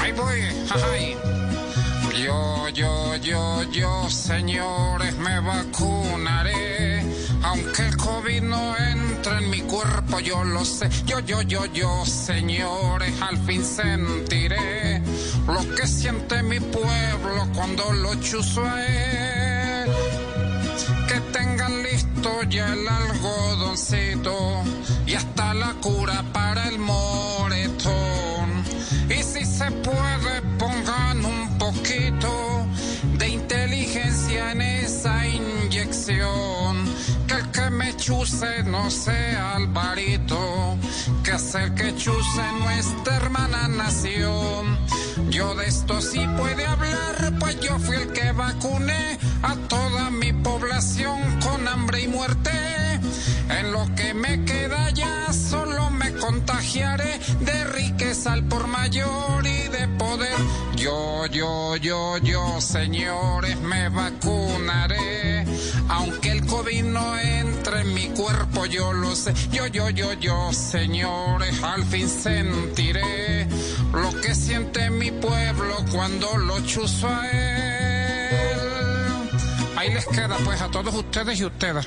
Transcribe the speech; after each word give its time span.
Ahí 0.00 0.12
voy. 0.12 0.44
Yo, 2.24 2.68
yo, 2.70 3.16
yo, 3.16 3.62
yo, 3.64 4.10
señores, 4.10 5.16
me 5.18 5.40
vacunaré. 5.40 7.04
Aunque 7.42 7.86
el 7.86 7.96
COVID 7.96 8.42
no 8.42 8.74
entre 8.78 9.38
en 9.38 9.50
mi 9.50 9.60
cuerpo, 9.60 10.20
yo 10.20 10.42
lo 10.44 10.64
sé. 10.64 10.88
Yo, 11.04 11.20
yo, 11.20 11.42
yo, 11.42 11.66
yo, 11.66 12.06
señores, 12.06 13.12
al 13.20 13.36
fin 13.38 13.62
sentiré 13.62 15.02
lo 15.46 15.74
que 15.74 15.86
siente 15.86 16.42
mi 16.42 16.60
pueblo 16.60 17.46
cuando 17.54 17.92
lo 17.92 18.14
chuzo 18.16 18.64
a 18.64 18.82
él. 18.86 19.90
Que 21.06 21.20
tengan 21.38 21.82
listo 21.82 22.42
ya 22.48 22.72
el 22.72 22.88
algodoncito 22.88 24.62
y 25.06 25.14
hasta 25.14 25.52
la 25.52 25.74
cura 25.82 26.24
para 26.32 26.68
el 26.68 26.78
se 29.64 29.70
puede, 29.70 30.42
pongan 30.58 31.24
un 31.24 31.58
poquito 31.58 32.66
de 33.18 33.28
inteligencia 33.28 34.52
en 34.52 34.60
esa 34.60 35.26
inyección. 35.26 36.84
Que 37.26 37.34
el 37.34 37.50
que 37.50 37.70
me 37.70 37.96
chuse 37.96 38.62
no 38.64 38.90
sea 38.90 39.56
Alvarito, 39.56 40.76
que 41.22 41.32
es 41.32 41.54
el 41.54 41.74
que 41.74 41.94
chuse 41.96 42.44
nuestra 42.60 43.16
hermana 43.16 43.68
nación. 43.68 44.78
Yo 45.30 45.54
de 45.54 45.66
esto 45.66 46.00
sí 46.00 46.26
puede 46.36 46.66
hablar, 46.66 47.32
pues 47.40 47.58
yo 47.60 47.78
fui 47.78 47.96
el 47.96 48.12
que 48.12 48.32
vacuné 48.32 49.18
a 49.42 49.54
toda 49.68 50.10
mi 50.10 50.32
población 50.32 51.18
con 51.40 51.66
hambre 51.68 52.02
y 52.02 52.08
muerte. 52.08 52.50
En 53.48 53.72
lo 53.72 53.84
que 53.94 54.12
me 54.14 54.44
queda 54.44 54.90
ya 54.90 55.04
me 55.32 55.63
contagiaré 56.24 57.18
de 57.40 57.64
riqueza 57.64 58.32
al 58.32 58.44
por 58.44 58.66
mayor 58.66 59.46
y 59.46 59.68
de 59.68 59.88
poder. 59.98 60.38
Yo, 60.74 61.26
yo, 61.26 61.76
yo, 61.76 62.16
yo, 62.18 62.60
señores, 62.62 63.60
me 63.60 63.90
vacunaré. 63.90 65.44
Aunque 65.88 66.30
el 66.30 66.46
COVID 66.46 66.84
no 66.84 67.18
entre 67.18 67.80
en 67.82 67.94
mi 67.94 68.06
cuerpo, 68.08 68.64
yo 68.64 68.92
lo 68.94 69.14
sé. 69.14 69.34
Yo, 69.52 69.66
yo, 69.66 69.90
yo, 69.90 70.14
yo, 70.14 70.52
señores, 70.52 71.62
al 71.62 71.84
fin 71.84 72.08
sentiré 72.08 73.46
lo 73.92 74.10
que 74.22 74.34
siente 74.34 74.88
mi 74.88 75.10
pueblo 75.10 75.76
cuando 75.92 76.38
lo 76.38 76.58
chuzo 76.60 77.06
a 77.06 77.28
él. 77.28 78.60
Ahí 79.76 79.92
les 79.92 80.06
queda 80.06 80.36
pues 80.44 80.62
a 80.62 80.70
todos 80.70 80.94
ustedes 80.94 81.38
y 81.38 81.44
ustedes. 81.44 81.86